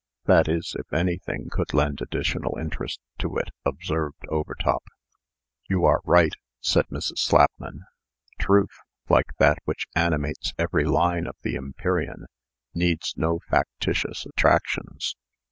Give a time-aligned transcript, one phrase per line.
[0.25, 4.83] "That is, if anything could lend additional interest to it," observed Overtop.
[5.69, 7.19] "You are right," said Mrs.
[7.19, 7.81] Slapman.
[8.39, 8.71] "TRUTH,
[9.09, 12.25] like that which animates every line of the 'Empyrean,'
[12.73, 15.15] needs no factitious attractions.